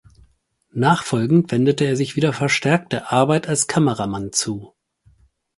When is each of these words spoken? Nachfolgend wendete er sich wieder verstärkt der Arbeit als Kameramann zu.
Nachfolgend 0.73 1.51
wendete 1.51 1.85
er 1.85 1.95
sich 1.95 2.15
wieder 2.15 2.33
verstärkt 2.33 2.91
der 2.91 3.13
Arbeit 3.13 3.47
als 3.47 3.67
Kameramann 3.67 4.31
zu. 4.33 4.73